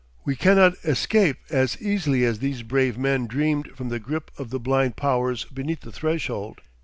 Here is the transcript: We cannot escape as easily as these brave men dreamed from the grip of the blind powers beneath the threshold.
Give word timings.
We 0.25 0.35
cannot 0.35 0.77
escape 0.83 1.37
as 1.51 1.79
easily 1.79 2.25
as 2.25 2.39
these 2.39 2.63
brave 2.63 2.97
men 2.97 3.27
dreamed 3.27 3.67
from 3.75 3.89
the 3.89 3.99
grip 3.99 4.31
of 4.39 4.49
the 4.49 4.59
blind 4.59 4.95
powers 4.95 5.45
beneath 5.45 5.81
the 5.81 5.91
threshold. 5.91 6.61